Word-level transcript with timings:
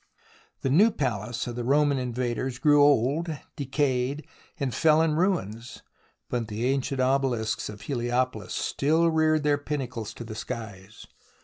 The 0.61 0.71
new 0.71 0.89
palace 0.89 1.45
of 1.45 1.55
the 1.55 1.63
Roman 1.63 1.99
invaders 1.99 2.57
grew 2.57 2.81
old, 2.83 3.29
decayed, 3.55 4.25
and 4.59 4.73
fell 4.73 4.99
in 4.99 5.15
ruins, 5.15 5.83
but 6.27 6.47
the 6.47 6.65
ancient 6.71 6.99
obelisks 6.99 7.69
of 7.69 7.81
Heliopolis 7.81 8.51
still 8.55 9.09
reared 9.11 9.43
their 9.43 9.59
pinnacles 9.59 10.15
to 10.15 10.23
the 10.23 10.33
skies. 10.33 11.05